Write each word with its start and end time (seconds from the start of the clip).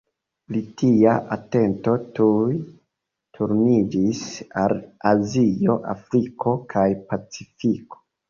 Britia 0.51 1.11
atento 1.35 1.91
tuj 2.19 2.55
turniĝis 3.39 4.23
al 4.63 4.75
Azio, 5.11 5.77
Afriko, 5.95 6.57
kaj 6.75 6.89
Pacifiko. 7.13 8.03